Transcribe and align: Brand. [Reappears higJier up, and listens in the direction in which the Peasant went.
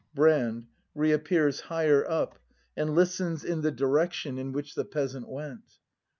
Brand. 0.15 0.65
[Reappears 0.95 1.61
higJier 1.67 2.09
up, 2.09 2.39
and 2.75 2.95
listens 2.95 3.45
in 3.45 3.61
the 3.61 3.69
direction 3.69 4.39
in 4.39 4.51
which 4.51 4.73
the 4.73 4.83
Peasant 4.83 5.29
went. 5.29 5.77